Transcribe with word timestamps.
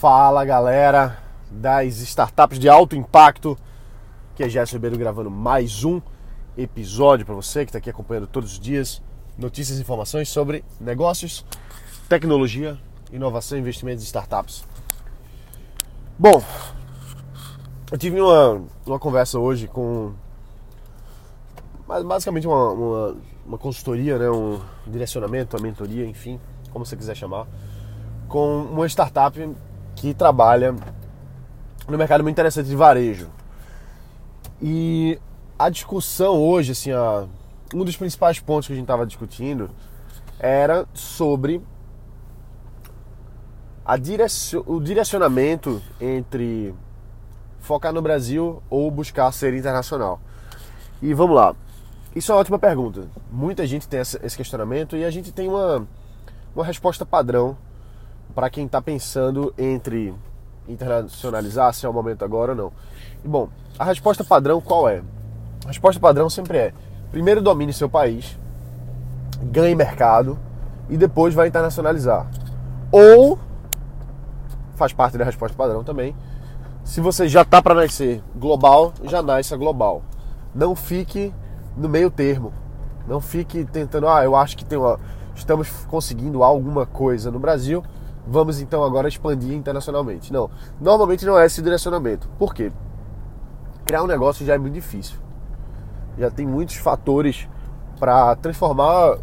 Fala 0.00 0.44
galera 0.44 1.16
das 1.50 2.00
startups 2.00 2.58
de 2.58 2.68
alto 2.68 2.94
impacto, 2.94 3.56
que 4.34 4.42
é 4.42 4.48
Gerson 4.48 4.76
Ribeiro 4.76 4.98
gravando 4.98 5.30
mais 5.30 5.84
um 5.84 6.02
episódio 6.54 7.24
para 7.24 7.34
você 7.34 7.64
que 7.64 7.70
está 7.70 7.78
aqui 7.78 7.88
acompanhando 7.88 8.26
todos 8.26 8.52
os 8.52 8.60
dias 8.60 9.00
notícias 9.38 9.78
e 9.78 9.80
informações 9.80 10.28
sobre 10.28 10.62
negócios, 10.78 11.46
tecnologia, 12.10 12.76
inovação 13.10 13.56
e 13.56 13.62
investimentos 13.62 14.04
em 14.04 14.06
startups. 14.06 14.66
Bom, 16.18 16.44
eu 17.90 17.96
tive 17.96 18.20
uma, 18.20 18.62
uma 18.84 18.98
conversa 18.98 19.38
hoje 19.38 19.66
com 19.66 20.12
basicamente 21.88 22.46
uma, 22.46 22.70
uma, 22.70 23.16
uma 23.46 23.58
consultoria, 23.58 24.18
né, 24.18 24.28
um 24.28 24.60
direcionamento, 24.86 25.56
uma 25.56 25.62
mentoria, 25.62 26.04
enfim, 26.04 26.38
como 26.70 26.84
você 26.84 26.98
quiser 26.98 27.16
chamar, 27.16 27.46
com 28.28 28.60
uma 28.64 28.86
startup 28.86 29.40
que 29.96 30.14
trabalha 30.14 30.76
no 31.88 31.98
mercado 31.98 32.22
muito 32.22 32.34
interessante 32.34 32.68
de 32.68 32.76
varejo. 32.76 33.28
E 34.62 35.18
a 35.58 35.68
discussão 35.68 36.34
hoje, 36.40 36.72
assim, 36.72 36.92
a, 36.92 37.26
um 37.74 37.84
dos 37.84 37.96
principais 37.96 38.38
pontos 38.38 38.66
que 38.66 38.72
a 38.72 38.76
gente 38.76 38.84
estava 38.84 39.06
discutindo 39.06 39.70
era 40.38 40.86
sobre 40.92 41.62
a 43.84 43.96
direcion, 43.96 44.62
o 44.66 44.80
direcionamento 44.80 45.82
entre 46.00 46.74
focar 47.60 47.92
no 47.92 48.02
Brasil 48.02 48.62
ou 48.68 48.90
buscar 48.90 49.32
ser 49.32 49.54
internacional. 49.54 50.20
E 51.00 51.14
vamos 51.14 51.36
lá. 51.36 51.54
Isso 52.14 52.32
é 52.32 52.34
uma 52.34 52.40
ótima 52.40 52.58
pergunta. 52.58 53.08
Muita 53.30 53.66
gente 53.66 53.88
tem 53.88 54.00
esse 54.00 54.36
questionamento 54.36 54.96
e 54.96 55.04
a 55.04 55.10
gente 55.10 55.32
tem 55.32 55.48
uma, 55.48 55.86
uma 56.54 56.64
resposta 56.64 57.04
padrão 57.04 57.56
para 58.34 58.50
quem 58.50 58.66
está 58.66 58.80
pensando 58.80 59.52
entre 59.56 60.14
internacionalizar, 60.68 61.72
se 61.72 61.86
é 61.86 61.88
o 61.88 61.92
momento 61.92 62.24
agora 62.24 62.52
ou 62.52 62.56
não. 62.56 62.72
Bom, 63.24 63.48
a 63.78 63.84
resposta 63.84 64.24
padrão 64.24 64.60
qual 64.60 64.88
é? 64.88 65.02
A 65.64 65.68
resposta 65.68 66.00
padrão 66.00 66.28
sempre 66.28 66.58
é: 66.58 66.74
primeiro 67.10 67.40
domine 67.40 67.72
seu 67.72 67.88
país, 67.88 68.38
ganhe 69.42 69.74
mercado 69.74 70.38
e 70.88 70.96
depois 70.96 71.34
vai 71.34 71.48
internacionalizar. 71.48 72.28
Ou 72.90 73.38
faz 74.74 74.92
parte 74.92 75.18
da 75.18 75.24
resposta 75.24 75.56
padrão 75.56 75.82
também. 75.82 76.14
Se 76.84 77.00
você 77.00 77.26
já 77.26 77.44
tá 77.44 77.60
para 77.60 77.74
nascer 77.74 78.22
global, 78.36 78.92
já 79.02 79.20
nasce 79.22 79.56
global. 79.56 80.02
Não 80.54 80.76
fique 80.76 81.34
no 81.76 81.88
meio 81.88 82.10
termo. 82.10 82.52
Não 83.08 83.20
fique 83.20 83.64
tentando, 83.64 84.08
ah, 84.08 84.24
eu 84.24 84.36
acho 84.36 84.56
que 84.56 84.64
tem 84.64 84.78
uma, 84.78 84.98
estamos 85.34 85.68
conseguindo 85.88 86.42
alguma 86.42 86.86
coisa 86.86 87.30
no 87.30 87.38
Brasil, 87.38 87.82
vamos 88.26 88.60
então 88.60 88.82
agora 88.82 89.08
expandir 89.08 89.52
internacionalmente. 89.52 90.32
Não, 90.32 90.50
normalmente 90.80 91.24
não 91.24 91.38
é 91.38 91.46
esse 91.46 91.62
direcionamento. 91.62 92.28
Por 92.38 92.54
quê? 92.54 92.72
Criar 93.84 94.02
um 94.02 94.06
negócio 94.06 94.44
já 94.44 94.54
é 94.54 94.58
muito 94.58 94.74
difícil. 94.74 95.18
Já 96.18 96.30
tem 96.30 96.46
muitos 96.46 96.76
fatores 96.76 97.48
para 98.00 98.34
transformar, 98.36 99.18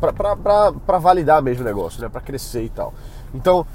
para 0.00 0.98
validar 0.98 1.40
mesmo 1.42 1.62
o 1.62 1.66
negócio, 1.66 2.00
né? 2.00 2.08
para 2.08 2.20
crescer 2.20 2.64
e 2.64 2.68
tal. 2.68 2.92
Então, 3.32 3.66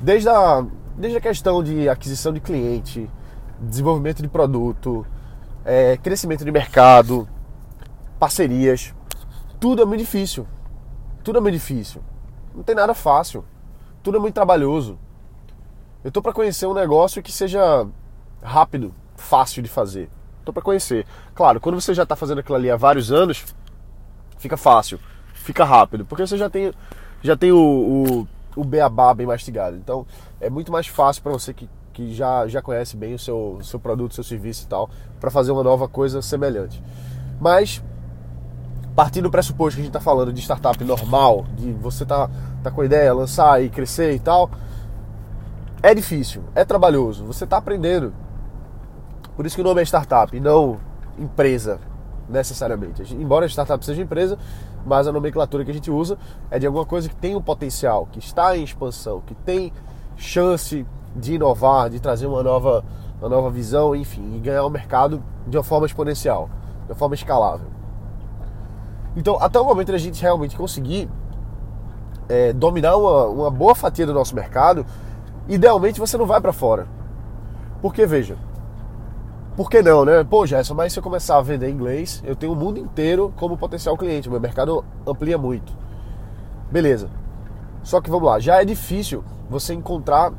desde 0.00 0.28
a, 0.28 0.64
desde 0.96 1.18
a 1.18 1.20
questão 1.20 1.62
de 1.62 1.88
aquisição 1.88 2.32
de 2.32 2.40
cliente, 2.40 3.08
desenvolvimento 3.60 4.20
de 4.20 4.28
produto, 4.28 5.06
é, 5.64 5.96
crescimento 5.98 6.44
de 6.44 6.50
mercado, 6.50 7.28
parcerias, 8.18 8.94
tudo 9.60 9.82
é 9.82 9.84
muito 9.84 10.00
difícil. 10.00 10.46
Tudo 11.22 11.38
é 11.38 11.40
muito 11.40 11.54
difícil. 11.54 12.02
Não 12.54 12.62
tem 12.62 12.74
nada 12.74 12.94
fácil 12.94 13.44
tudo 14.04 14.18
é 14.18 14.20
muito 14.20 14.34
trabalhoso. 14.34 14.98
Eu 16.04 16.12
tô 16.12 16.20
para 16.20 16.34
conhecer 16.34 16.66
um 16.66 16.74
negócio 16.74 17.22
que 17.22 17.32
seja 17.32 17.86
rápido, 18.42 18.94
fácil 19.16 19.62
de 19.62 19.68
fazer. 19.68 20.10
Tô 20.44 20.52
para 20.52 20.62
conhecer. 20.62 21.06
Claro, 21.34 21.58
quando 21.58 21.80
você 21.80 21.94
já 21.94 22.04
tá 22.04 22.14
fazendo 22.14 22.40
aquilo 22.40 22.56
ali 22.56 22.70
há 22.70 22.76
vários 22.76 23.10
anos, 23.10 23.42
fica 24.36 24.58
fácil, 24.58 25.00
fica 25.32 25.64
rápido, 25.64 26.04
porque 26.04 26.26
você 26.26 26.36
já 26.36 26.50
tem 26.50 26.70
já 27.22 27.34
tem 27.34 27.50
o, 27.50 27.58
o, 27.58 28.28
o 28.54 28.62
beabá 28.62 29.14
bem 29.14 29.26
mastigado. 29.26 29.78
Então, 29.78 30.06
é 30.38 30.50
muito 30.50 30.70
mais 30.70 30.86
fácil 30.86 31.22
para 31.22 31.32
você 31.32 31.54
que, 31.54 31.66
que 31.94 32.14
já, 32.14 32.46
já 32.46 32.60
conhece 32.60 32.98
bem 32.98 33.14
o 33.14 33.18
seu, 33.18 33.58
seu 33.62 33.80
produto, 33.80 34.14
seu 34.14 34.22
serviço 34.22 34.64
e 34.64 34.68
tal, 34.68 34.90
para 35.18 35.30
fazer 35.30 35.50
uma 35.50 35.62
nova 35.62 35.88
coisa 35.88 36.20
semelhante. 36.20 36.82
Mas 37.40 37.82
partindo 38.94 39.24
do 39.24 39.30
pressuposto 39.30 39.76
que 39.76 39.80
a 39.80 39.84
gente 39.84 39.90
está 39.90 40.00
falando 40.00 40.32
de 40.32 40.40
startup 40.40 40.82
normal, 40.84 41.46
de 41.56 41.72
você 41.72 42.04
tá, 42.04 42.30
tá 42.64 42.70
com 42.70 42.80
a 42.80 42.84
ideia, 42.84 43.12
lançar 43.12 43.62
e 43.62 43.68
crescer 43.68 44.12
e 44.14 44.18
tal, 44.18 44.50
é 45.82 45.94
difícil, 45.94 46.42
é 46.54 46.64
trabalhoso, 46.64 47.24
você 47.24 47.44
está 47.44 47.58
aprendendo. 47.58 48.12
Por 49.36 49.44
isso 49.44 49.54
que 49.54 49.60
o 49.60 49.64
nome 49.64 49.82
é 49.82 49.84
startup 49.84 50.38
não 50.40 50.78
empresa, 51.18 51.78
necessariamente. 52.28 53.14
Embora 53.14 53.44
a 53.44 53.48
startup 53.48 53.84
seja 53.84 54.00
empresa, 54.00 54.38
mas 54.86 55.06
a 55.06 55.12
nomenclatura 55.12 55.64
que 55.64 55.70
a 55.70 55.74
gente 55.74 55.90
usa 55.90 56.16
é 56.50 56.58
de 56.58 56.66
alguma 56.66 56.86
coisa 56.86 57.08
que 57.08 57.16
tem 57.16 57.36
um 57.36 57.42
potencial, 57.42 58.08
que 58.10 58.18
está 58.18 58.56
em 58.56 58.64
expansão, 58.64 59.20
que 59.20 59.34
tem 59.34 59.72
chance 60.16 60.86
de 61.14 61.34
inovar, 61.34 61.90
de 61.90 62.00
trazer 62.00 62.26
uma 62.26 62.42
nova, 62.42 62.82
uma 63.20 63.28
nova 63.28 63.50
visão, 63.50 63.94
enfim, 63.94 64.36
e 64.36 64.38
ganhar 64.38 64.64
o 64.64 64.70
mercado 64.70 65.22
de 65.46 65.56
uma 65.56 65.62
forma 65.62 65.86
exponencial, 65.86 66.48
de 66.86 66.92
uma 66.92 66.96
forma 66.96 67.14
escalável. 67.14 67.66
Então, 69.16 69.38
até 69.40 69.60
o 69.60 69.64
momento 69.64 69.92
da 69.92 69.98
gente 69.98 70.20
realmente 70.20 70.56
conseguir 70.56 71.08
é, 72.28 72.52
dominar 72.52 72.96
uma, 72.96 73.26
uma 73.26 73.50
boa 73.50 73.74
fatia 73.74 74.06
do 74.06 74.14
nosso 74.14 74.34
mercado, 74.34 74.84
idealmente 75.48 76.00
você 76.00 76.16
não 76.16 76.26
vai 76.26 76.40
para 76.40 76.52
fora. 76.52 76.86
Porque, 77.80 78.06
veja, 78.06 78.36
por 79.56 79.70
que 79.70 79.82
não, 79.82 80.04
né? 80.04 80.24
Pô, 80.24 80.46
Gerson, 80.46 80.74
mas 80.74 80.92
se 80.92 80.98
eu 80.98 81.02
começar 81.02 81.36
a 81.36 81.42
vender 81.42 81.70
inglês, 81.70 82.22
eu 82.26 82.34
tenho 82.34 82.52
o 82.52 82.56
mundo 82.56 82.80
inteiro 82.80 83.32
como 83.36 83.56
potencial 83.56 83.96
cliente, 83.96 84.28
meu 84.28 84.40
mercado 84.40 84.84
amplia 85.06 85.38
muito. 85.38 85.72
Beleza. 86.70 87.08
Só 87.82 88.00
que 88.00 88.10
vamos 88.10 88.26
lá, 88.26 88.40
já 88.40 88.60
é 88.60 88.64
difícil 88.64 89.22
você 89.48 89.74
encontrar 89.74 90.32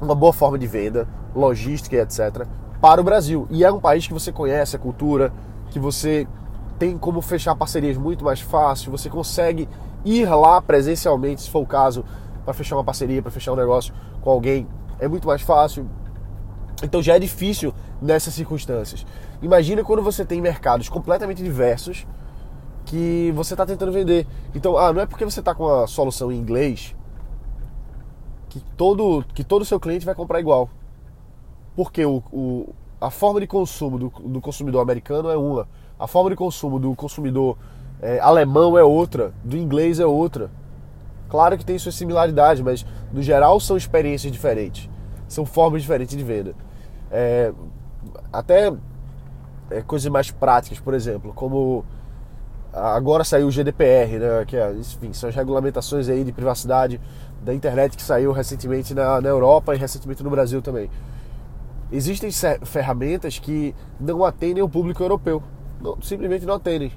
uma 0.00 0.14
boa 0.14 0.32
forma 0.32 0.58
de 0.58 0.66
venda, 0.66 1.06
logística 1.34 1.96
etc. 1.96 2.46
para 2.80 3.00
o 3.00 3.04
Brasil. 3.04 3.46
E 3.50 3.64
é 3.64 3.70
um 3.70 3.78
país 3.78 4.06
que 4.06 4.12
você 4.12 4.32
conhece 4.32 4.74
a 4.74 4.78
cultura, 4.78 5.32
que 5.70 5.78
você 5.78 6.26
tem 6.78 6.98
como 6.98 7.20
fechar 7.20 7.54
parcerias 7.54 7.96
muito 7.96 8.24
mais 8.24 8.40
fácil, 8.40 8.90
você 8.90 9.08
consegue 9.08 9.68
ir 10.06 10.28
lá 10.28 10.62
presencialmente, 10.62 11.42
se 11.42 11.50
for 11.50 11.60
o 11.60 11.66
caso, 11.66 12.04
para 12.44 12.54
fechar 12.54 12.76
uma 12.76 12.84
parceria, 12.84 13.20
para 13.20 13.30
fechar 13.30 13.52
um 13.52 13.56
negócio 13.56 13.92
com 14.20 14.30
alguém, 14.30 14.66
é 14.98 15.08
muito 15.08 15.26
mais 15.26 15.42
fácil. 15.42 15.88
Então 16.82 17.02
já 17.02 17.16
é 17.16 17.18
difícil 17.18 17.74
nessas 18.00 18.34
circunstâncias. 18.34 19.04
Imagina 19.42 19.82
quando 19.82 20.02
você 20.02 20.24
tem 20.24 20.40
mercados 20.40 20.88
completamente 20.88 21.42
diversos 21.42 22.06
que 22.84 23.32
você 23.34 23.54
está 23.54 23.66
tentando 23.66 23.90
vender. 23.90 24.26
Então, 24.54 24.78
ah, 24.78 24.92
não 24.92 25.00
é 25.00 25.06
porque 25.06 25.24
você 25.24 25.40
está 25.40 25.54
com 25.54 25.66
a 25.68 25.86
solução 25.86 26.30
em 26.30 26.38
inglês 26.38 26.94
que 28.48 28.60
todo 28.76 29.24
que 29.34 29.42
todo 29.42 29.64
seu 29.64 29.80
cliente 29.80 30.06
vai 30.06 30.14
comprar 30.14 30.38
igual. 30.38 30.70
Porque 31.74 32.04
o, 32.06 32.22
o 32.32 32.74
a 33.00 33.10
forma 33.10 33.40
de 33.40 33.46
consumo 33.46 33.98
do, 33.98 34.08
do 34.08 34.40
consumidor 34.40 34.80
americano 34.80 35.28
é 35.28 35.36
uma 35.36 35.68
a 35.98 36.06
forma 36.06 36.30
de 36.30 36.36
consumo 36.36 36.78
do 36.78 36.94
consumidor 36.94 37.58
é, 38.00 38.18
alemão 38.20 38.76
é 38.76 38.82
outra, 38.82 39.32
do 39.44 39.56
inglês 39.56 39.98
é 40.00 40.06
outra. 40.06 40.50
Claro 41.28 41.58
que 41.58 41.64
tem 41.64 41.78
suas 41.78 41.94
similaridades, 41.94 42.62
mas 42.62 42.86
no 43.12 43.22
geral 43.22 43.58
são 43.58 43.76
experiências 43.76 44.32
diferentes, 44.32 44.88
são 45.28 45.44
formas 45.44 45.82
diferentes 45.82 46.16
de 46.16 46.22
venda. 46.22 46.54
É, 47.10 47.52
até 48.32 48.72
é, 49.70 49.82
coisas 49.82 50.10
mais 50.10 50.30
práticas, 50.30 50.78
por 50.78 50.94
exemplo, 50.94 51.32
como 51.34 51.84
agora 52.72 53.24
saiu 53.24 53.48
o 53.48 53.50
GDPR, 53.50 54.18
né, 54.18 54.44
que 54.46 54.56
é, 54.56 54.72
enfim, 54.72 55.12
são 55.12 55.28
as 55.28 55.34
regulamentações 55.34 56.08
aí 56.08 56.22
de 56.22 56.32
privacidade 56.32 57.00
da 57.42 57.54
internet 57.54 57.96
que 57.96 58.02
saiu 58.02 58.32
recentemente 58.32 58.94
na, 58.94 59.20
na 59.20 59.28
Europa 59.28 59.74
e 59.74 59.78
recentemente 59.78 60.22
no 60.22 60.30
Brasil 60.30 60.60
também. 60.60 60.90
Existem 61.90 62.30
ferramentas 62.64 63.38
que 63.38 63.74
não 63.98 64.24
atendem 64.24 64.62
o 64.62 64.68
público 64.68 65.02
europeu 65.02 65.42
não, 65.80 66.00
simplesmente 66.00 66.46
não 66.46 66.54
atendem. 66.54 66.92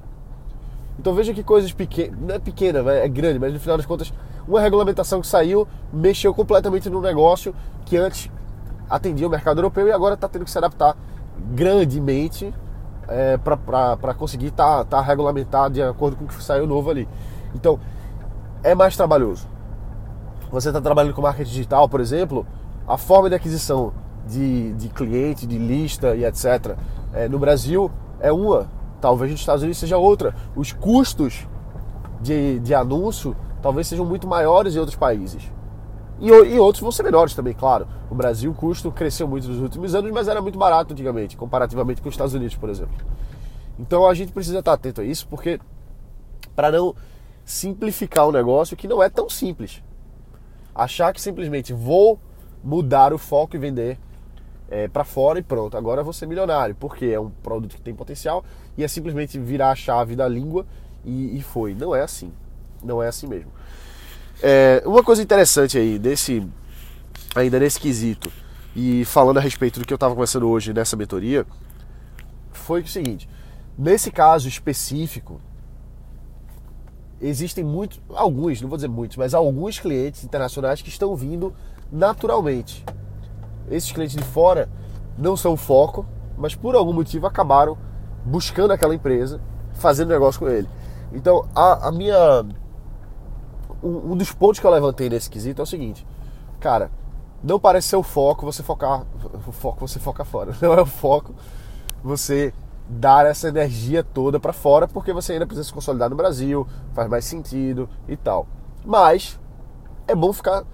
Então 1.00 1.14
veja 1.14 1.34
que 1.34 1.42
coisas 1.42 1.72
pequenas, 1.72 2.20
não 2.20 2.36
é 2.36 2.40
pequena, 2.40 2.80
é 2.92 3.08
grande, 3.08 3.40
mas 3.40 3.54
no 3.54 3.60
final 3.60 3.78
das 3.78 3.86
contas, 3.86 4.12
uma 4.46 4.60
regulamentação 4.60 5.22
que 5.22 5.28
saiu 5.28 5.66
mexeu 5.94 6.34
completamente 6.34 6.90
no 6.90 7.00
negócio 7.00 7.56
que 7.86 7.96
antes 7.96 8.30
atendia 8.90 9.26
o 9.26 9.30
mercado 9.30 9.60
europeu 9.60 9.88
e 9.88 9.94
agora 9.94 10.16
está 10.16 10.28
tendo 10.28 10.44
que 10.44 10.52
se 10.52 10.58
adaptar 10.58 10.98
grandemente 11.54 12.54
é, 13.08 13.38
para 13.38 14.14
conseguir 14.14 14.48
estar 14.48 14.84
tá, 14.84 14.98
tá 14.98 15.02
regulamentado 15.02 15.76
de 15.76 15.82
acordo 15.82 16.18
com 16.18 16.26
o 16.26 16.28
que 16.28 16.44
saiu 16.44 16.68
novo 16.68 16.90
ali. 16.90 17.08
Então, 17.56 17.80
é 18.62 18.76
mais 18.76 18.98
trabalhoso. 18.98 19.48
Você 20.52 20.68
está 20.68 20.82
trabalhando 20.82 21.14
com 21.14 21.22
marketing 21.22 21.50
digital, 21.50 21.88
por 21.88 22.02
exemplo, 22.02 22.46
a 22.86 22.98
forma 22.98 23.30
de 23.30 23.36
aquisição 23.36 23.94
de, 24.28 24.74
de 24.74 24.90
cliente, 24.90 25.48
de 25.48 25.58
lista 25.58 26.14
e 26.14 26.26
etc. 26.26 26.76
É, 27.14 27.30
no 27.30 27.40
Brasil 27.40 27.90
é 28.20 28.34
uma, 28.34 28.68
talvez 29.00 29.32
nos 29.32 29.40
Estados 29.40 29.64
Unidos 29.64 29.80
seja 29.80 29.98
outra. 29.98 30.36
Os 30.56 30.72
custos 30.72 31.48
de, 32.22 32.60
de 32.60 32.74
anúncio 32.74 33.36
talvez 33.62 33.88
sejam 33.88 34.06
muito 34.06 34.28
maiores 34.28 34.76
em 34.76 34.80
outros 34.80 34.98
países. 34.98 35.44
E, 36.20 36.28
e, 36.28 36.60
outros 36.60 36.82
vão 36.82 36.92
ser 36.92 37.04
menores 37.04 37.34
também, 37.34 37.54
claro. 37.54 37.88
O 38.10 38.16
Brasil, 38.16 38.52
o 38.52 38.54
custo 38.54 38.92
cresceu 38.92 39.28
muito 39.28 39.48
nos 39.48 39.62
últimos 39.62 39.96
anos, 39.96 40.12
mas 40.12 40.28
era 40.28 40.42
muito 40.42 40.60
barato 40.60 40.94
antigamente, 40.94 41.38
comparativamente 41.38 42.02
com 42.02 42.10
os 42.10 42.14
Estados 42.14 42.34
Unidos, 42.34 42.56
por 42.56 42.70
exemplo. 42.70 42.96
Então 43.78 44.06
a 44.06 44.14
gente 44.14 44.34
precisa 44.34 44.60
estar 44.60 44.74
atento 44.74 45.00
a 45.00 45.04
isso, 45.06 45.28
porque 45.28 45.60
para 46.56 46.72
não 46.72 46.94
simplificar 47.46 48.28
um 48.28 48.32
negócio 48.32 48.76
que 48.76 48.88
não 48.88 49.02
é 49.02 49.10
tão 49.10 49.30
simples. 49.30 49.82
Achar 50.76 51.14
que 51.14 51.22
simplesmente 51.22 51.72
vou 51.72 52.20
mudar 52.62 53.14
o 53.14 53.18
foco 53.18 53.56
e 53.56 53.60
vender 53.60 53.98
é, 54.70 54.88
para 54.88 55.04
fora 55.04 55.40
e 55.40 55.44
pronto, 55.44 55.76
agora 55.76 56.02
eu 56.02 56.04
vou 56.04 56.14
ser 56.14 56.28
milionário, 56.28 56.76
porque 56.76 57.08
é 57.08 57.20
um 57.20 57.30
produto 57.30 57.76
que 57.76 57.82
tem 57.82 57.96
potencial 57.96 58.46
e 58.78 58.84
é 58.84 58.88
simplesmente 58.88 59.40
virar 59.40 59.72
a 59.72 59.76
chave 59.76 60.16
da 60.16 60.28
língua 60.28 60.66
e, 61.04 61.38
e 61.38 61.42
foi. 61.42 61.74
Não 61.74 61.96
é 61.96 62.02
assim. 62.02 62.32
Não 62.84 63.02
é 63.02 63.08
assim 63.08 63.28
mesmo. 63.28 63.52
É, 64.42 64.82
uma 64.86 65.04
coisa 65.04 65.22
interessante 65.22 65.78
aí, 65.78 65.98
desse, 65.98 66.48
ainda 67.36 67.60
nesse 67.60 67.80
quesito, 67.80 68.32
e 68.76 69.04
falando 69.06 69.38
a 69.38 69.42
respeito 69.42 69.80
do 69.80 69.86
que 69.86 69.92
eu 69.92 69.96
estava 69.96 70.14
conversando 70.14 70.48
hoje 70.48 70.72
nessa 70.72 70.96
mentoria, 70.96 71.46
foi 72.52 72.82
o 72.82 72.88
seguinte: 72.88 73.28
nesse 73.78 74.12
caso 74.12 74.48
específico, 74.48 75.42
existem 77.20 77.64
muitos, 77.64 78.00
alguns, 78.10 78.62
não 78.62 78.70
vou 78.70 78.78
dizer 78.78 78.88
muitos, 78.88 79.18
mas 79.18 79.34
alguns 79.34 79.80
clientes 79.80 80.24
internacionais 80.24 80.82
que 80.82 80.90
estão 80.90 81.16
vindo 81.16 81.54
naturalmente. 81.92 82.86
Esses 83.70 83.92
clientes 83.92 84.16
de 84.16 84.24
fora 84.24 84.70
não 85.18 85.36
são 85.36 85.54
o 85.54 85.58
foco, 85.58 86.06
mas 86.38 86.56
por 86.56 86.76
algum 86.76 86.94
motivo 86.94 87.28
acabaram 87.28 87.78
buscando 88.26 88.72
aquela 88.72 88.96
empresa, 88.96 89.42
fazendo 89.74 90.10
negócio 90.10 90.40
com 90.40 90.48
ele. 90.48 90.68
Então, 91.12 91.48
a, 91.56 91.88
a 91.88 91.92
minha. 91.92 92.46
Um, 93.82 94.12
um, 94.12 94.18
dos 94.18 94.32
pontos 94.32 94.60
que 94.60 94.68
eu 94.68 94.72
levantei 94.72 95.10
nesse 95.10 95.30
quesito 95.30 95.62
é 95.62 95.64
o 95.64 95.66
seguinte, 95.66 96.06
cara, 96.60 96.92
não 97.42 97.60
parece 97.60 97.88
ser 97.88 97.96
o 97.96 98.04
foco 98.04 98.46
você 98.46 98.62
focar. 98.62 99.06
O 99.48 99.52
foco 99.52 99.88
você 99.88 100.00
focar 100.00 100.26
fora. 100.26 100.54
Não 100.62 100.74
é 100.74 100.82
o 100.82 100.86
foco 100.86 101.34
você 102.04 102.54
dar 102.90 103.26
essa 103.26 103.48
energia 103.48 104.04
toda 104.04 104.40
para 104.40 104.52
fora, 104.52 104.88
porque 104.88 105.14
você 105.14 105.34
ainda 105.34 105.46
precisa 105.46 105.68
se 105.68 105.74
consolidar 105.74 106.10
no 106.10 106.16
Brasil, 106.16 106.68
faz 106.94 107.08
mais 107.08 107.24
sentido 107.24 107.88
e 108.08 108.18
tal. 108.18 108.48
Mas 108.84 109.40
é 110.08 110.16
bom 110.16 110.34
ficar 110.34 110.66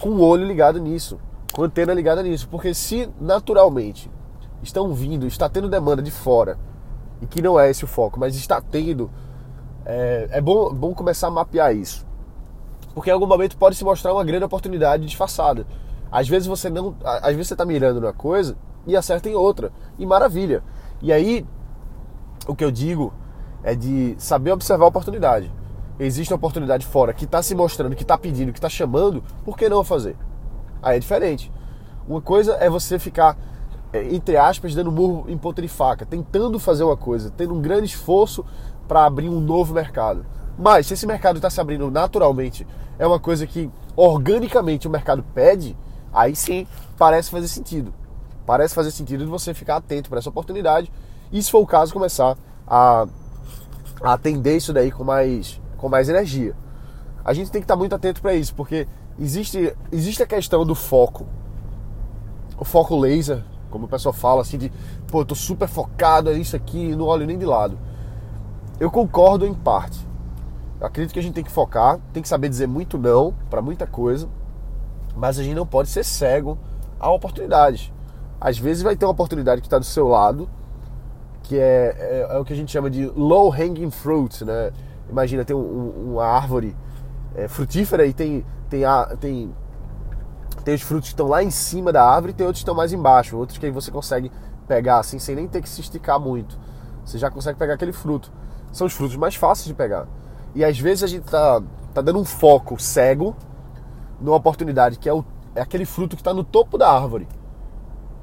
com 0.00 0.10
o 0.10 0.20
olho 0.22 0.46
ligado 0.46 0.80
nisso, 0.80 1.20
antena 1.58 1.92
ligada 1.92 2.22
nisso, 2.22 2.48
porque 2.48 2.72
se 2.72 3.08
naturalmente 3.20 4.10
estão 4.62 4.92
vindo, 4.92 5.26
está 5.26 5.48
tendo 5.48 5.68
demanda 5.68 6.02
de 6.02 6.10
fora, 6.10 6.58
e 7.20 7.26
que 7.26 7.42
não 7.42 7.58
é 7.58 7.70
esse 7.70 7.84
o 7.84 7.88
foco, 7.88 8.18
mas 8.18 8.34
está 8.34 8.60
tendo, 8.60 9.10
é, 9.84 10.28
é 10.32 10.40
bom, 10.40 10.72
bom 10.72 10.94
começar 10.94 11.28
a 11.28 11.30
mapear 11.30 11.74
isso. 11.74 12.06
Porque 12.94 13.10
em 13.10 13.12
algum 13.12 13.26
momento 13.26 13.56
pode 13.56 13.76
se 13.76 13.84
mostrar 13.84 14.12
uma 14.12 14.24
grande 14.24 14.44
oportunidade 14.44 15.06
disfarçada. 15.06 15.66
Às 16.10 16.28
vezes 16.28 16.46
você 16.46 16.68
não. 16.68 16.94
Às 17.02 17.34
vezes 17.34 17.48
você 17.48 17.54
está 17.54 17.64
mirando 17.64 18.00
numa 18.00 18.12
coisa 18.12 18.56
e 18.86 18.94
acerta 18.94 19.28
em 19.28 19.34
outra. 19.34 19.72
E 19.98 20.04
maravilha. 20.04 20.62
E 21.00 21.10
aí, 21.10 21.46
o 22.46 22.54
que 22.54 22.64
eu 22.64 22.70
digo 22.70 23.14
é 23.62 23.74
de 23.74 24.14
saber 24.18 24.52
observar 24.52 24.84
a 24.84 24.88
oportunidade. 24.88 25.50
Existe 25.98 26.32
uma 26.32 26.36
oportunidade 26.36 26.84
fora 26.84 27.14
que 27.14 27.24
está 27.24 27.42
se 27.42 27.54
mostrando, 27.54 27.96
que 27.96 28.02
está 28.02 28.18
pedindo, 28.18 28.52
que 28.52 28.58
está 28.58 28.68
chamando, 28.68 29.22
por 29.44 29.56
que 29.56 29.68
não 29.68 29.84
fazer? 29.84 30.16
Aí 30.82 30.96
é 30.96 31.00
diferente. 31.00 31.52
Uma 32.06 32.20
coisa 32.20 32.54
é 32.54 32.68
você 32.68 32.98
ficar, 32.98 33.36
é, 33.92 34.14
entre 34.14 34.36
aspas, 34.36 34.74
dando 34.74 34.90
murro 34.90 35.24
em 35.28 35.38
ponta 35.38 35.62
de 35.62 35.68
faca, 35.68 36.04
tentando 36.04 36.58
fazer 36.58 36.84
uma 36.84 36.96
coisa, 36.96 37.30
tendo 37.30 37.54
um 37.54 37.60
grande 37.60 37.86
esforço 37.86 38.44
para 38.88 39.04
abrir 39.04 39.28
um 39.28 39.40
novo 39.40 39.72
mercado. 39.72 40.26
Mas 40.58 40.86
se 40.86 40.94
esse 40.94 41.06
mercado 41.06 41.36
está 41.36 41.48
se 41.48 41.60
abrindo 41.60 41.90
naturalmente, 41.90 42.66
é 42.98 43.06
uma 43.06 43.20
coisa 43.20 43.46
que 43.46 43.70
organicamente 43.96 44.86
o 44.88 44.90
mercado 44.90 45.24
pede, 45.34 45.76
aí 46.12 46.34
sim 46.34 46.66
parece 46.98 47.30
fazer 47.30 47.48
sentido 47.48 47.94
parece 48.46 48.74
fazer 48.74 48.90
sentido 48.90 49.24
de 49.24 49.30
você 49.30 49.54
ficar 49.54 49.76
atento 49.76 50.08
para 50.08 50.18
essa 50.18 50.28
oportunidade 50.28 50.92
e, 51.32 51.42
se 51.42 51.50
for 51.50 51.60
o 51.60 51.66
caso, 51.66 51.92
começar 51.92 52.36
a, 52.66 53.06
a 54.02 54.12
atender 54.12 54.56
isso 54.56 54.72
daí 54.72 54.90
com 54.90 55.04
mais, 55.04 55.60
com 55.76 55.88
mais 55.88 56.08
energia. 56.08 56.54
A 57.24 57.32
gente 57.32 57.50
tem 57.50 57.60
que 57.60 57.64
estar 57.64 57.76
muito 57.76 57.94
atento 57.94 58.20
para 58.20 58.34
isso, 58.34 58.54
porque 58.54 58.86
existe, 59.18 59.74
existe 59.90 60.22
a 60.22 60.26
questão 60.26 60.64
do 60.64 60.74
foco. 60.74 61.26
O 62.58 62.64
foco 62.64 62.98
laser, 62.98 63.42
como 63.70 63.86
o 63.86 63.88
pessoal 63.88 64.12
fala, 64.12 64.42
assim, 64.42 64.58
de 64.58 64.72
pô, 65.08 65.20
eu 65.20 65.24
tô 65.24 65.34
super 65.34 65.68
focado, 65.68 66.30
é 66.30 66.34
isso 66.34 66.54
aqui, 66.54 66.94
não 66.94 67.06
olho 67.06 67.26
nem 67.26 67.38
de 67.38 67.46
lado. 67.46 67.78
Eu 68.78 68.90
concordo 68.90 69.46
em 69.46 69.54
parte. 69.54 70.06
Eu 70.80 70.86
acredito 70.86 71.12
que 71.12 71.18
a 71.18 71.22
gente 71.22 71.34
tem 71.34 71.44
que 71.44 71.50
focar, 71.50 72.00
tem 72.12 72.22
que 72.22 72.28
saber 72.28 72.48
dizer 72.48 72.66
muito 72.66 72.98
não 72.98 73.34
para 73.48 73.62
muita 73.62 73.86
coisa, 73.86 74.28
mas 75.14 75.38
a 75.38 75.42
gente 75.42 75.54
não 75.54 75.66
pode 75.66 75.88
ser 75.88 76.04
cego 76.04 76.58
a 76.98 77.10
oportunidades. 77.10 77.92
Às 78.40 78.58
vezes 78.58 78.82
vai 78.82 78.96
ter 78.96 79.04
uma 79.04 79.12
oportunidade 79.12 79.60
que 79.60 79.66
está 79.68 79.78
do 79.78 79.84
seu 79.84 80.08
lado, 80.08 80.48
que 81.42 81.56
é, 81.56 81.96
é, 81.98 82.26
é, 82.30 82.38
o 82.38 82.44
que 82.44 82.52
a 82.52 82.56
gente 82.56 82.72
chama 82.72 82.90
de 82.90 83.06
low 83.14 83.52
hanging 83.52 83.90
fruit, 83.90 84.44
né? 84.44 84.72
Imagina, 85.08 85.44
tem 85.44 85.54
um, 85.54 86.12
uma 86.12 86.24
árvore 86.24 86.74
é, 87.34 87.46
frutífera 87.46 88.06
e 88.06 88.12
tem, 88.12 88.44
tem, 88.72 88.86
a, 88.86 89.04
tem, 89.20 89.54
tem 90.64 90.74
os 90.74 90.80
frutos 90.80 91.10
que 91.10 91.12
estão 91.12 91.28
lá 91.28 91.42
em 91.42 91.50
cima 91.50 91.92
da 91.92 92.02
árvore 92.02 92.32
tem 92.32 92.46
outros 92.46 92.60
que 92.60 92.62
estão 92.62 92.74
mais 92.74 92.90
embaixo, 92.90 93.36
outros 93.36 93.58
que 93.58 93.70
você 93.70 93.90
consegue 93.90 94.32
pegar 94.66 94.98
assim, 94.98 95.18
sem 95.18 95.36
nem 95.36 95.46
ter 95.46 95.60
que 95.60 95.68
se 95.68 95.82
esticar 95.82 96.18
muito. 96.18 96.58
Você 97.04 97.18
já 97.18 97.30
consegue 97.30 97.58
pegar 97.58 97.74
aquele 97.74 97.92
fruto. 97.92 98.32
São 98.72 98.86
os 98.86 98.94
frutos 98.94 99.14
mais 99.16 99.34
fáceis 99.34 99.66
de 99.66 99.74
pegar. 99.74 100.08
E 100.54 100.64
às 100.64 100.78
vezes 100.78 101.04
a 101.04 101.06
gente 101.06 101.24
tá, 101.24 101.60
tá 101.92 102.00
dando 102.00 102.18
um 102.18 102.24
foco 102.24 102.80
cego 102.80 103.36
numa 104.18 104.36
oportunidade 104.36 104.98
que 104.98 105.06
é, 105.06 105.12
o, 105.12 105.22
é 105.54 105.60
aquele 105.60 105.84
fruto 105.84 106.16
que 106.16 106.22
está 106.22 106.32
no 106.32 106.42
topo 106.42 106.78
da 106.78 106.90
árvore 106.90 107.28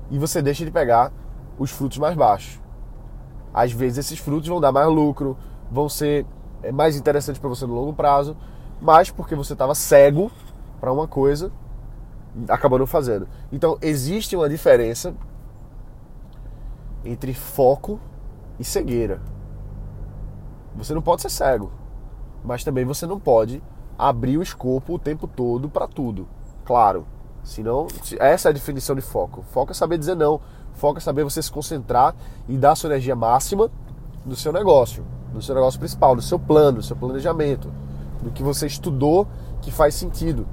e 0.10 0.18
você 0.18 0.42
deixa 0.42 0.66
de 0.66 0.72
pegar 0.72 1.12
os 1.60 1.70
frutos 1.70 2.00
mais 2.00 2.16
baixos. 2.16 2.60
Às 3.54 3.72
vezes 3.72 4.00
esses 4.00 4.18
frutos 4.18 4.50
vão 4.50 4.60
dar 4.60 4.72
mais 4.72 4.88
lucro, 4.88 5.38
vão 5.70 5.88
ser 5.88 6.26
é, 6.64 6.72
mais 6.72 6.96
interessantes 6.96 7.40
para 7.40 7.50
você 7.50 7.68
no 7.68 7.76
longo 7.76 7.94
prazo, 7.94 8.36
mas 8.82 9.10
porque 9.10 9.36
você 9.36 9.54
estava 9.54 9.76
cego 9.76 10.32
para 10.80 10.92
uma 10.92 11.08
coisa, 11.08 11.52
acabou 12.48 12.80
não 12.80 12.88
fazendo. 12.88 13.28
Então 13.52 13.78
existe 13.82 14.36
uma 14.36 14.50
diferença 14.50 15.14
entre 17.04 17.34
foco 17.34 18.00
e 18.60 18.64
cegueira. 18.64 19.22
Você 20.76 20.94
não 20.94 21.02
pode 21.02 21.22
ser 21.22 21.30
cego, 21.30 21.72
mas 22.44 22.64
também 22.64 22.86
você 22.86 23.06
não 23.06 23.20
pode 23.20 23.62
abrir 23.98 24.38
o 24.38 24.42
escopo 24.42 24.94
o 24.94 25.00
tempo 25.00 25.28
todo 25.28 25.70
para 25.70 25.88
tudo. 25.88 26.28
Claro, 26.64 27.06
Senão, 27.44 27.88
essa 28.20 28.50
é 28.50 28.52
a 28.52 28.54
definição 28.54 28.96
de 28.96 29.02
foco. 29.02 29.44
Foco 29.52 29.72
é 29.72 29.74
saber 29.74 29.98
dizer 29.98 30.16
não. 30.16 30.40
Foco 30.74 30.98
é 30.98 31.02
saber 31.02 31.24
você 31.24 31.42
se 31.42 31.52
concentrar 31.52 32.16
e 32.48 32.58
dar 32.58 32.72
a 32.72 32.76
sua 32.76 32.90
energia 32.90 33.16
máxima 33.16 33.72
no 34.26 34.36
seu 34.36 34.54
negócio, 34.54 35.06
no 35.34 35.42
seu 35.42 35.56
negócio 35.56 35.80
principal, 35.80 36.16
no 36.16 36.22
seu 36.22 36.38
plano, 36.38 36.78
no 36.78 36.84
seu 36.84 36.96
planejamento, 36.96 37.72
no 38.22 38.32
que 38.32 38.44
você 38.44 38.68
estudou 38.68 39.28
que 39.62 39.72
faz 39.72 39.96
sentido. 39.96 40.48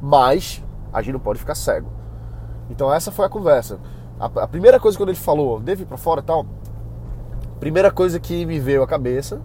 Mas 0.00 0.62
a 0.92 1.02
gente 1.02 1.12
não 1.12 1.20
pode 1.20 1.38
ficar 1.38 1.54
cego. 1.54 1.88
Então 2.68 2.92
essa 2.92 3.10
foi 3.10 3.26
a 3.26 3.28
conversa. 3.28 3.78
A, 4.18 4.26
a 4.26 4.48
primeira 4.48 4.78
coisa 4.78 4.96
quando 4.96 5.10
ele 5.10 5.18
falou, 5.18 5.60
deve 5.60 5.82
ir 5.82 5.86
para 5.86 5.96
fora 5.96 6.22
tal, 6.22 6.46
primeira 7.58 7.90
coisa 7.90 8.18
que 8.18 8.46
me 8.46 8.58
veio 8.58 8.82
à 8.82 8.86
cabeça, 8.86 9.40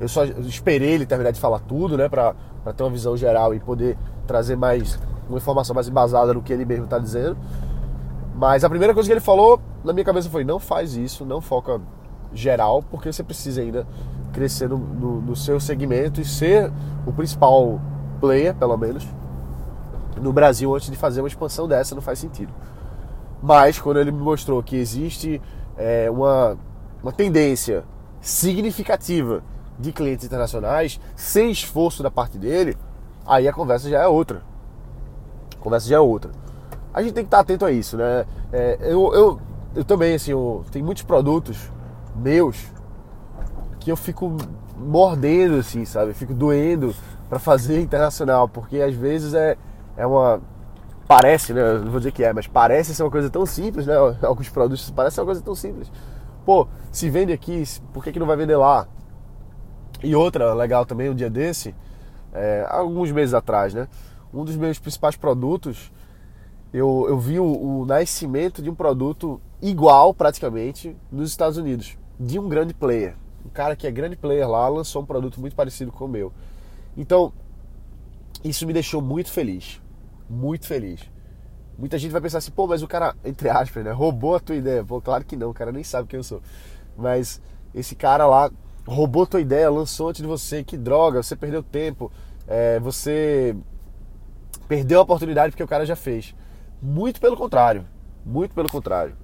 eu 0.00 0.08
só 0.08 0.24
esperei 0.24 0.90
ele 0.90 1.06
terminar 1.06 1.30
de 1.30 1.40
falar 1.40 1.60
tudo, 1.60 1.96
né, 1.96 2.08
para 2.08 2.34
ter 2.76 2.82
uma 2.82 2.90
visão 2.90 3.16
geral 3.16 3.54
e 3.54 3.60
poder 3.60 3.96
trazer 4.26 4.56
mais 4.56 4.98
uma 5.28 5.38
informação 5.38 5.74
mais 5.74 5.88
embasada 5.88 6.34
no 6.34 6.42
que 6.42 6.52
ele 6.52 6.64
mesmo 6.64 6.84
está 6.84 6.98
dizendo. 6.98 7.36
Mas 8.34 8.64
a 8.64 8.68
primeira 8.68 8.92
coisa 8.92 9.08
que 9.08 9.12
ele 9.12 9.20
falou 9.20 9.60
na 9.82 9.92
minha 9.92 10.04
cabeça 10.04 10.28
foi: 10.28 10.44
não 10.44 10.58
faz 10.58 10.94
isso, 10.94 11.24
não 11.24 11.40
foca 11.40 11.80
geral, 12.32 12.82
porque 12.82 13.10
você 13.10 13.22
precisa 13.22 13.62
ainda 13.62 13.86
crescer 14.36 14.68
no, 14.68 14.76
no, 14.76 15.20
no 15.20 15.36
seu 15.36 15.58
segmento 15.58 16.20
e 16.20 16.24
ser 16.24 16.70
o 17.06 17.12
principal 17.12 17.80
player, 18.20 18.54
pelo 18.54 18.76
menos, 18.76 19.06
no 20.20 20.32
Brasil 20.32 20.74
antes 20.74 20.90
de 20.90 20.96
fazer 20.96 21.20
uma 21.20 21.28
expansão 21.28 21.66
dessa, 21.66 21.94
não 21.94 22.02
faz 22.02 22.18
sentido. 22.18 22.52
Mas 23.42 23.80
quando 23.80 23.98
ele 23.98 24.12
me 24.12 24.20
mostrou 24.20 24.62
que 24.62 24.76
existe 24.76 25.40
é, 25.76 26.10
uma, 26.10 26.56
uma 27.02 27.12
tendência 27.12 27.84
significativa 28.20 29.42
de 29.78 29.92
clientes 29.92 30.24
internacionais, 30.24 31.00
sem 31.14 31.50
esforço 31.50 32.02
da 32.02 32.10
parte 32.10 32.38
dele, 32.38 32.76
aí 33.26 33.48
a 33.48 33.52
conversa 33.52 33.88
já 33.88 34.02
é 34.02 34.06
outra 34.06 34.42
conversa 35.66 35.88
já 35.88 35.96
é 35.96 36.00
outra. 36.00 36.30
A 36.94 37.02
gente 37.02 37.12
tem 37.12 37.24
que 37.24 37.26
estar 37.26 37.40
atento 37.40 37.64
a 37.64 37.72
isso, 37.72 37.96
né? 37.96 38.24
É, 38.52 38.78
eu, 38.82 39.12
eu, 39.12 39.40
eu 39.74 39.84
também, 39.84 40.14
assim, 40.14 40.30
eu, 40.30 40.64
tem 40.70 40.80
muitos 40.80 41.02
produtos 41.02 41.70
meus 42.14 42.56
que 43.86 43.92
eu 43.92 43.96
fico 43.96 44.36
mordendo, 44.76 45.60
assim, 45.60 45.84
sabe? 45.84 46.10
Eu 46.10 46.14
fico 46.16 46.34
doendo 46.34 46.92
para 47.28 47.38
fazer 47.38 47.80
internacional, 47.80 48.48
porque 48.48 48.80
às 48.80 48.92
vezes 48.92 49.32
é, 49.32 49.56
é 49.96 50.04
uma. 50.04 50.40
Parece, 51.06 51.54
né? 51.54 51.74
não 51.74 51.92
vou 51.92 52.00
dizer 52.00 52.10
que 52.10 52.24
é, 52.24 52.32
mas 52.32 52.48
parece 52.48 52.92
ser 52.92 53.04
uma 53.04 53.12
coisa 53.12 53.30
tão 53.30 53.46
simples, 53.46 53.86
né? 53.86 53.94
Alguns 54.26 54.48
produtos 54.48 54.90
parecem 54.90 55.22
uma 55.22 55.26
coisa 55.26 55.40
tão 55.40 55.54
simples. 55.54 55.88
Pô, 56.44 56.66
se 56.90 57.08
vende 57.08 57.32
aqui, 57.32 57.62
por 57.92 58.02
que, 58.02 58.10
que 58.10 58.18
não 58.18 58.26
vai 58.26 58.36
vender 58.36 58.56
lá? 58.56 58.88
E 60.02 60.16
outra 60.16 60.52
legal 60.52 60.84
também, 60.84 61.08
um 61.08 61.14
dia 61.14 61.30
desse, 61.30 61.72
é, 62.32 62.66
alguns 62.68 63.12
meses 63.12 63.34
atrás, 63.34 63.72
né? 63.72 63.86
um 64.34 64.44
dos 64.44 64.56
meus 64.56 64.80
principais 64.80 65.14
produtos, 65.14 65.92
eu, 66.74 67.06
eu 67.08 67.20
vi 67.20 67.38
o, 67.38 67.44
o 67.44 67.86
nascimento 67.86 68.60
de 68.60 68.68
um 68.68 68.74
produto 68.74 69.40
igual 69.62 70.12
praticamente 70.12 70.96
nos 71.08 71.30
Estados 71.30 71.56
Unidos, 71.56 71.96
de 72.18 72.36
um 72.36 72.48
grande 72.48 72.74
player. 72.74 73.14
Um 73.46 73.48
cara 73.48 73.76
que 73.76 73.86
é 73.86 73.90
grande 73.92 74.16
player 74.16 74.48
lá 74.48 74.68
lançou 74.68 75.02
um 75.02 75.06
produto 75.06 75.40
muito 75.40 75.54
parecido 75.54 75.92
com 75.92 76.06
o 76.06 76.08
meu. 76.08 76.32
Então, 76.96 77.32
isso 78.42 78.66
me 78.66 78.72
deixou 78.72 79.00
muito 79.00 79.30
feliz. 79.30 79.80
Muito 80.28 80.66
feliz. 80.66 81.00
Muita 81.78 81.96
gente 81.96 82.10
vai 82.10 82.20
pensar 82.20 82.38
assim, 82.38 82.50
pô, 82.50 82.66
mas 82.66 82.82
o 82.82 82.88
cara, 82.88 83.14
entre 83.24 83.48
aspas, 83.48 83.84
né, 83.84 83.92
roubou 83.92 84.34
a 84.34 84.40
tua 84.40 84.56
ideia. 84.56 84.84
Pô, 84.84 85.00
claro 85.00 85.24
que 85.24 85.36
não, 85.36 85.50
o 85.50 85.54
cara 85.54 85.70
nem 85.70 85.84
sabe 85.84 86.08
quem 86.08 86.16
eu 86.16 86.24
sou. 86.24 86.42
Mas 86.96 87.40
esse 87.72 87.94
cara 87.94 88.26
lá 88.26 88.50
roubou 88.84 89.22
a 89.22 89.26
tua 89.26 89.40
ideia, 89.40 89.70
lançou 89.70 90.08
antes 90.08 90.22
de 90.22 90.26
você, 90.26 90.64
que 90.64 90.76
droga, 90.76 91.22
você 91.22 91.36
perdeu 91.36 91.62
tempo, 91.62 92.10
é, 92.48 92.80
você 92.80 93.54
perdeu 94.66 94.98
a 94.98 95.02
oportunidade 95.02 95.52
porque 95.52 95.62
o 95.62 95.68
cara 95.68 95.86
já 95.86 95.94
fez. 95.94 96.34
Muito 96.82 97.20
pelo 97.20 97.36
contrário, 97.36 97.86
muito 98.24 98.56
pelo 98.56 98.68
contrário. 98.68 99.16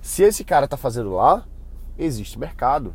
Se 0.00 0.22
esse 0.22 0.44
cara 0.44 0.66
tá 0.66 0.78
fazendo 0.78 1.10
lá, 1.10 1.44
existe 1.98 2.38
mercado. 2.38 2.94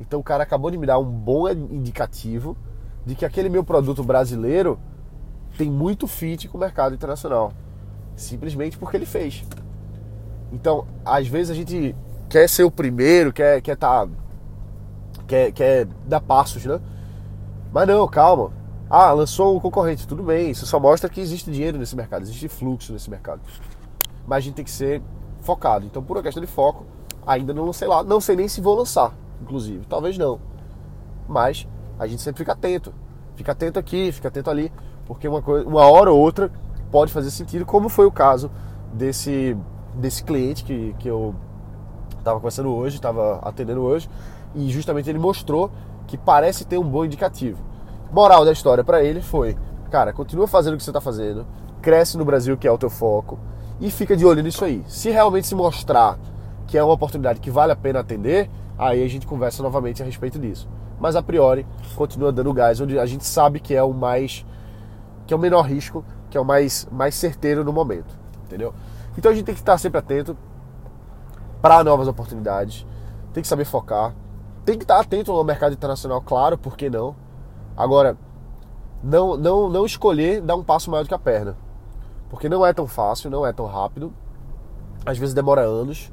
Então 0.00 0.20
o 0.20 0.22
cara 0.22 0.42
acabou 0.42 0.70
de 0.70 0.78
me 0.78 0.86
dar 0.86 0.98
um 0.98 1.04
bom 1.04 1.48
indicativo 1.48 2.56
de 3.04 3.14
que 3.14 3.24
aquele 3.24 3.48
meu 3.48 3.64
produto 3.64 4.02
brasileiro 4.02 4.78
tem 5.56 5.70
muito 5.70 6.06
fit 6.06 6.48
com 6.48 6.58
o 6.58 6.60
mercado 6.60 6.94
internacional. 6.94 7.52
Simplesmente 8.14 8.76
porque 8.76 8.96
ele 8.96 9.06
fez. 9.06 9.44
Então, 10.52 10.86
às 11.04 11.26
vezes 11.26 11.50
a 11.50 11.54
gente 11.54 11.94
quer 12.28 12.48
ser 12.48 12.64
o 12.64 12.70
primeiro, 12.70 13.32
quer 13.32 13.60
quer 13.60 13.76
tá 13.76 14.06
quer, 15.26 15.52
quer 15.52 15.86
dar 16.06 16.20
passos, 16.20 16.64
né? 16.64 16.80
Mas 17.72 17.86
não, 17.86 18.06
calma. 18.08 18.52
Ah, 18.88 19.12
lançou 19.12 19.56
um 19.56 19.60
concorrente, 19.60 20.06
tudo 20.06 20.22
bem. 20.22 20.50
Isso 20.50 20.66
só 20.66 20.78
mostra 20.78 21.10
que 21.10 21.20
existe 21.20 21.50
dinheiro 21.50 21.76
nesse 21.78 21.96
mercado, 21.96 22.22
existe 22.22 22.48
fluxo 22.48 22.92
nesse 22.92 23.10
mercado. 23.10 23.40
Mas 24.26 24.38
a 24.38 24.40
gente 24.40 24.54
tem 24.54 24.64
que 24.64 24.70
ser 24.70 25.02
focado. 25.40 25.84
Então, 25.86 26.02
por 26.02 26.16
uma 26.16 26.22
questão 26.22 26.40
de 26.40 26.46
foco, 26.46 26.84
ainda 27.26 27.52
não 27.52 27.72
sei 27.72 27.88
lá, 27.88 28.02
não 28.02 28.20
sei 28.20 28.36
nem 28.36 28.48
se 28.48 28.60
vou 28.60 28.76
lançar, 28.76 29.12
inclusive, 29.40 29.84
talvez 29.86 30.16
não. 30.18 30.40
Mas 31.28 31.66
a 31.98 32.06
gente 32.06 32.22
sempre 32.22 32.38
fica 32.38 32.52
atento. 32.52 32.92
Fica 33.34 33.52
atento 33.52 33.78
aqui, 33.78 34.10
fica 34.12 34.28
atento 34.28 34.50
ali, 34.50 34.72
porque 35.04 35.28
uma, 35.28 35.42
coisa, 35.42 35.66
uma 35.68 35.86
hora 35.86 36.10
ou 36.10 36.18
outra 36.18 36.50
pode 36.90 37.12
fazer 37.12 37.30
sentido, 37.30 37.66
como 37.66 37.88
foi 37.88 38.06
o 38.06 38.10
caso 38.10 38.50
desse, 38.92 39.56
desse 39.94 40.24
cliente 40.24 40.64
que, 40.64 40.94
que 40.98 41.08
eu 41.08 41.34
estava 42.18 42.38
conversando 42.38 42.70
hoje, 42.70 42.96
estava 42.96 43.38
atendendo 43.42 43.82
hoje, 43.82 44.08
e 44.54 44.70
justamente 44.70 45.10
ele 45.10 45.18
mostrou 45.18 45.70
que 46.06 46.16
parece 46.16 46.64
ter 46.64 46.78
um 46.78 46.88
bom 46.88 47.04
indicativo. 47.04 47.62
Moral 48.10 48.44
da 48.44 48.52
história 48.52 48.82
para 48.82 49.02
ele 49.02 49.20
foi: 49.20 49.56
cara, 49.90 50.12
continua 50.12 50.46
fazendo 50.46 50.74
o 50.74 50.76
que 50.76 50.82
você 50.82 50.90
está 50.90 51.00
fazendo, 51.00 51.46
cresce 51.82 52.16
no 52.16 52.24
Brasil, 52.24 52.56
que 52.56 52.66
é 52.66 52.70
o 52.70 52.78
teu 52.78 52.88
foco, 52.88 53.38
e 53.80 53.90
fica 53.90 54.16
de 54.16 54.24
olho 54.24 54.42
nisso 54.42 54.64
aí. 54.64 54.82
Se 54.86 55.10
realmente 55.10 55.46
se 55.46 55.54
mostrar 55.54 56.18
que 56.66 56.76
é 56.76 56.82
uma 56.82 56.94
oportunidade 56.94 57.40
que 57.40 57.50
vale 57.50 57.72
a 57.72 57.76
pena 57.76 58.00
atender, 58.00 58.50
aí 58.78 59.02
a 59.02 59.08
gente 59.08 59.26
conversa 59.26 59.62
novamente 59.62 60.02
a 60.02 60.06
respeito 60.06 60.38
disso. 60.38 60.68
Mas 60.98 61.16
a 61.16 61.22
priori, 61.22 61.66
continua 61.94 62.32
dando 62.32 62.52
gás, 62.52 62.80
onde 62.80 62.98
a 62.98 63.06
gente 63.06 63.24
sabe 63.24 63.60
que 63.60 63.74
é 63.74 63.82
o 63.82 63.92
mais. 63.92 64.44
que 65.26 65.34
é 65.34 65.36
o 65.36 65.40
menor 65.40 65.62
risco, 65.62 66.04
que 66.30 66.38
é 66.38 66.40
o 66.40 66.44
mais, 66.44 66.88
mais 66.90 67.14
certeiro 67.14 67.64
no 67.64 67.72
momento. 67.72 68.18
Entendeu? 68.44 68.72
Então 69.18 69.30
a 69.30 69.34
gente 69.34 69.44
tem 69.44 69.54
que 69.54 69.60
estar 69.60 69.78
sempre 69.78 69.98
atento 69.98 70.36
para 71.60 71.82
novas 71.82 72.06
oportunidades, 72.06 72.86
tem 73.32 73.42
que 73.42 73.48
saber 73.48 73.64
focar, 73.64 74.14
tem 74.64 74.76
que 74.76 74.84
estar 74.84 75.00
atento 75.00 75.32
ao 75.32 75.42
mercado 75.42 75.72
internacional, 75.72 76.20
claro, 76.20 76.56
por 76.56 76.76
que 76.76 76.88
não? 76.90 77.16
Agora, 77.76 78.16
não, 79.02 79.36
não, 79.36 79.68
não 79.68 79.86
escolher 79.86 80.40
dar 80.40 80.56
um 80.56 80.64
passo 80.64 80.90
maior 80.90 81.02
do 81.02 81.08
que 81.08 81.14
a 81.14 81.18
perna. 81.18 81.56
Porque 82.28 82.48
não 82.48 82.64
é 82.64 82.72
tão 82.72 82.86
fácil, 82.86 83.30
não 83.30 83.46
é 83.46 83.52
tão 83.52 83.66
rápido. 83.66 84.12
Às 85.04 85.18
vezes 85.18 85.34
demora 85.34 85.62
anos. 85.62 86.10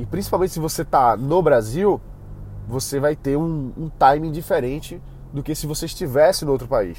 E 0.00 0.06
principalmente 0.06 0.54
se 0.54 0.58
você 0.58 0.80
está 0.80 1.14
no 1.14 1.42
Brasil, 1.42 2.00
você 2.66 2.98
vai 2.98 3.14
ter 3.14 3.36
um, 3.36 3.70
um 3.76 3.90
timing 3.90 4.32
diferente 4.32 4.98
do 5.30 5.42
que 5.42 5.54
se 5.54 5.66
você 5.66 5.84
estivesse 5.84 6.42
no 6.42 6.52
outro 6.52 6.66
país. 6.66 6.98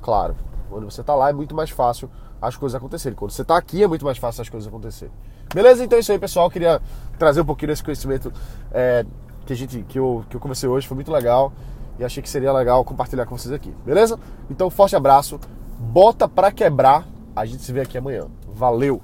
Claro, 0.00 0.34
quando 0.68 0.90
você 0.90 1.02
está 1.02 1.14
lá 1.14 1.30
é 1.30 1.32
muito 1.32 1.54
mais 1.54 1.70
fácil 1.70 2.10
as 2.40 2.56
coisas 2.56 2.74
acontecerem. 2.74 3.16
Quando 3.16 3.30
você 3.30 3.42
está 3.42 3.56
aqui 3.56 3.84
é 3.84 3.86
muito 3.86 4.04
mais 4.04 4.18
fácil 4.18 4.42
as 4.42 4.48
coisas 4.48 4.66
acontecerem. 4.66 5.14
Beleza? 5.54 5.84
Então 5.84 5.96
é 5.96 6.00
isso 6.00 6.10
aí, 6.10 6.18
pessoal. 6.18 6.46
Eu 6.46 6.50
queria 6.50 6.82
trazer 7.16 7.40
um 7.42 7.44
pouquinho 7.44 7.68
desse 7.68 7.84
conhecimento 7.84 8.32
é, 8.72 9.06
que, 9.46 9.52
a 9.52 9.56
gente, 9.56 9.84
que, 9.88 9.96
eu, 10.00 10.24
que 10.28 10.34
eu 10.34 10.40
comecei 10.40 10.68
hoje. 10.68 10.88
Foi 10.88 10.96
muito 10.96 11.12
legal 11.12 11.52
e 11.96 12.04
achei 12.04 12.20
que 12.20 12.28
seria 12.28 12.52
legal 12.52 12.84
compartilhar 12.84 13.24
com 13.24 13.38
vocês 13.38 13.54
aqui. 13.54 13.72
Beleza? 13.86 14.18
Então, 14.50 14.68
forte 14.68 14.96
abraço. 14.96 15.38
Bota 15.78 16.28
pra 16.28 16.50
quebrar. 16.50 17.06
A 17.36 17.46
gente 17.46 17.62
se 17.62 17.72
vê 17.72 17.82
aqui 17.82 17.96
amanhã. 17.96 18.26
Valeu! 18.52 19.00